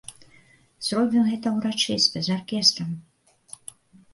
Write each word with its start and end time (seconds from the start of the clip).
Зробім 0.87 1.27
гэта 1.31 1.47
ўрачыста, 1.57 2.15
з 2.29 2.33
аркестрам. 2.37 2.89